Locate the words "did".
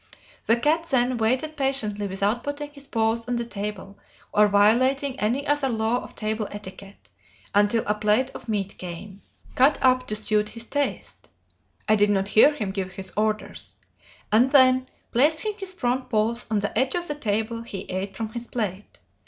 11.95-12.09